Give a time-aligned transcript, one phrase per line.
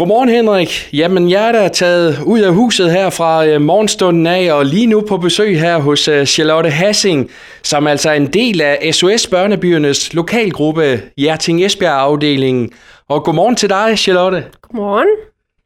[0.00, 0.88] Godmorgen Henrik.
[0.92, 4.86] Jamen jeg er da taget ud af huset her fra øh, morgenstunden af og lige
[4.86, 7.30] nu på besøg her hos øh, Charlotte Hassing,
[7.62, 12.70] som altså er en del af SOS Børnebyernes lokalgruppe Hjerting Esbjerg afdelingen.
[13.08, 14.44] Og godmorgen til dig Charlotte.
[14.62, 15.08] Godmorgen.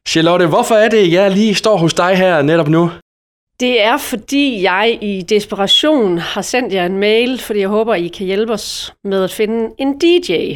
[0.07, 2.91] Charlotte, hvorfor er det, jeg lige står hos dig her netop nu?
[3.59, 8.07] Det er fordi jeg i desperation har sendt jer en mail, fordi jeg håber, I
[8.07, 10.55] kan hjælpe os med at finde en DJ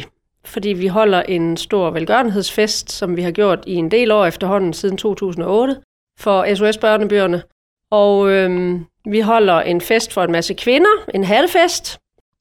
[0.50, 4.72] fordi vi holder en stor velgørenhedsfest, som vi har gjort i en del år efterhånden
[4.72, 5.76] siden 2008
[6.18, 7.42] for SOS Børnebyerne.
[7.90, 11.98] Og øhm, vi holder en fest for en masse kvinder, en halvfest,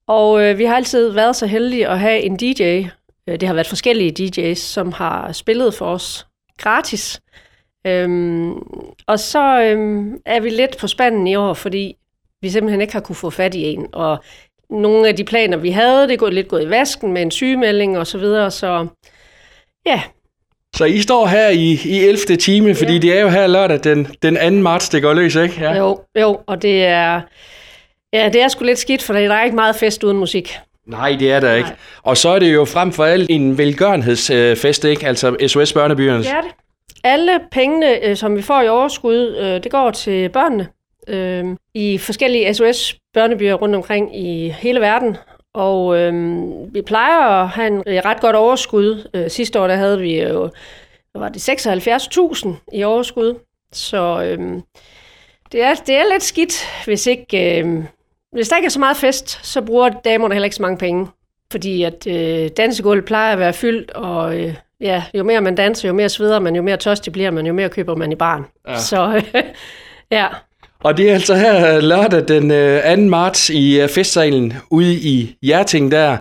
[0.07, 2.87] og øh, vi har altid været så heldige at have en DJ.
[3.27, 7.21] Øh, det har været forskellige DJ's, som har spillet for os gratis.
[7.87, 8.51] Øhm,
[9.07, 11.95] og så øhm, er vi lidt på spanden i år, fordi
[12.41, 13.87] vi simpelthen ikke har kunne få fat i en.
[13.93, 14.23] Og
[14.69, 17.31] nogle af de planer, vi havde, det er gået lidt gået i vasken med en
[17.31, 18.87] sygemelding og så videre, så
[19.85, 20.01] ja.
[20.75, 22.17] Så I står her i, i 11.
[22.37, 22.99] time, fordi ja.
[22.99, 24.61] det er jo her lørdag den, den 2.
[24.61, 25.61] marts, det går løs, ikke?
[25.61, 25.77] Ja.
[25.77, 27.21] Jo, jo, og det er,
[28.13, 30.57] ja, det er sgu lidt skidt, for der er ikke meget fest uden musik.
[30.87, 31.69] Nej, det er der ikke.
[32.03, 35.07] Og så er det jo frem for alt en velgørenhedsfest, ikke?
[35.07, 36.25] Altså SOS Børnebyernes.
[36.25, 36.51] Det er det.
[37.03, 40.67] Alle pengene, øh, som vi får i overskud, øh, det går til børnene
[41.09, 45.17] øh, i forskellige SOS-børnebyer rundt omkring i hele verden.
[45.53, 46.13] Og øh,
[46.73, 49.09] vi plejer at have en ret godt overskud.
[49.13, 50.49] Øh, sidste år der havde vi jo
[51.15, 53.39] var det 76.000 i overskud.
[53.71, 54.61] Så øh,
[55.51, 57.61] det, er, det er lidt skidt, hvis ikke...
[57.63, 57.83] Øh,
[58.31, 61.07] hvis der ikke er så meget fest, så bruger damerne heller ikke så mange penge.
[61.51, 65.87] Fordi at øh, dansegulvet plejer at være fyldt, og øh, ja, jo mere man danser,
[65.87, 68.45] jo mere sveder man, jo mere tørstig bliver man, jo mere køber man i barn.
[68.67, 68.77] Ja.
[68.77, 69.43] Så øh,
[70.11, 70.27] ja,
[70.83, 73.01] og det er altså her øh, lørdag den øh, 2.
[73.01, 76.17] Marts i øh, festsalen ude i Hjerting der.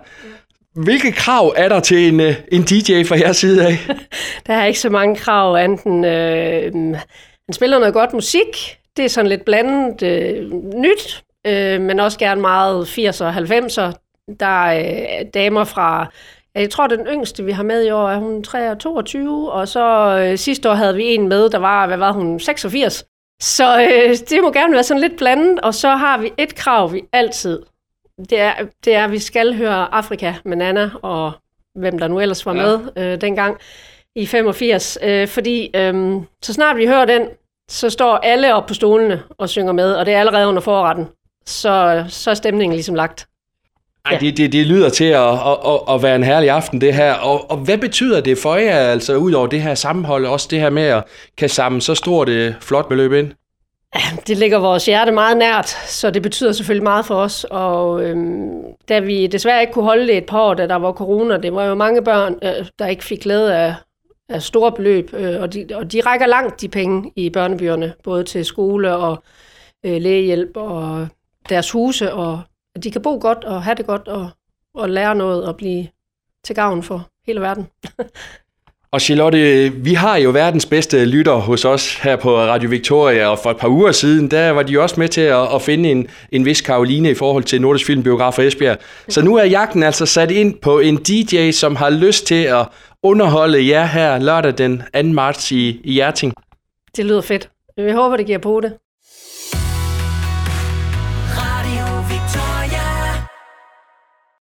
[0.75, 3.77] Hvilke krav er der til en, en DJ fra jeres side af?
[4.47, 6.73] der er ikke så mange krav, enten øh,
[7.49, 12.19] han spiller noget godt musik, det er sådan lidt blandet øh, nyt, øh, men også
[12.19, 13.91] gerne meget 80'er og 90'er.
[14.39, 16.11] Der er øh, damer fra,
[16.55, 20.37] jeg tror den yngste vi har med i år er hun 23, og så øh,
[20.37, 23.05] sidste år havde vi en med, der var, hvad var hun, 86.
[23.41, 26.93] Så øh, det må gerne være sådan lidt blandet, og så har vi et krav,
[26.93, 27.61] vi altid.
[28.29, 28.53] Det er,
[28.85, 31.31] det er at vi skal høre Afrika med Nana, og
[31.75, 32.61] hvem der nu ellers var ja.
[32.61, 33.57] med øh, dengang
[34.15, 34.97] i 85.
[35.03, 37.29] Øh, fordi øh, så snart vi hører den,
[37.69, 41.07] så står alle op på stolene og synger med, og det er allerede under forretten.
[41.45, 43.27] Så, så er stemningen ligesom lagt.
[44.05, 47.13] Ej, det, det, det lyder til at, at, at være en herlig aften, det her.
[47.13, 50.59] Og, og hvad betyder det for jer, altså ud over det her sammenhold, også det
[50.59, 51.03] her med at
[51.37, 53.31] kan samle så stort et flot beløb ind?
[54.27, 57.45] Det ligger vores hjerte meget nært, så det betyder selvfølgelig meget for os.
[57.49, 60.91] Og øhm, da vi desværre ikke kunne holde det et par år, da der var
[60.91, 63.75] corona, det var jo mange børn, øh, der ikke fik glæde af,
[64.29, 68.23] af store beløb, øh, og, de, og de rækker langt de penge i børnebyerne, både
[68.23, 69.23] til skole og
[69.85, 71.07] øh, lægehjælp og
[71.49, 72.41] deres huse, og
[72.75, 74.29] at de kan bo godt og have det godt og,
[74.75, 75.87] og lære noget og blive
[76.43, 77.67] til gavn for hele verden.
[78.91, 83.39] Og Charlotte, vi har jo verdens bedste lytter hos os her på Radio Victoria, og
[83.39, 86.07] for et par uger siden, der var de også med til at, at finde en,
[86.31, 88.77] en vis Karoline i forhold til Nordisk Filmbiograf for Esbjerg.
[89.09, 92.67] Så nu er jagten altså sat ind på en DJ, som har lyst til at
[93.03, 95.03] underholde jer her lørdag den 2.
[95.03, 96.33] marts i, i Hjerting.
[96.95, 97.49] Det lyder fedt.
[97.77, 98.73] Vi håber, det giver på det.